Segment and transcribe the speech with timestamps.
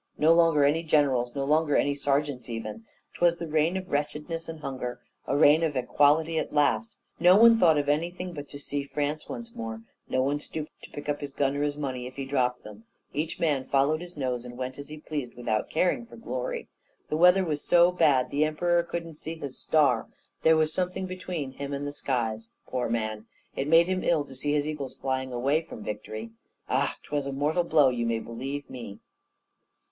[0.17, 2.85] no longer any generals, no longer any sergeants even.
[3.13, 6.95] 'Twas the reign of wretchedness and hunger a reign of equality at last.
[7.19, 10.89] No one thought of anything but to see France once more; no one stooped to
[10.89, 14.17] pick up his gun or his money if he dropped them; each man followed his
[14.17, 16.67] nose, and went as he pleased without caring for glory.
[17.09, 20.07] The weather was so bad the Emperor couldn't see his star;
[20.41, 22.49] there was something between him and the skies.
[22.65, 23.27] Poor man!
[23.55, 26.31] it made him ill to see his eagles flying away from victory.
[26.67, 26.97] Ah!
[27.03, 28.97] 'twas a mortal blow, you may believe me.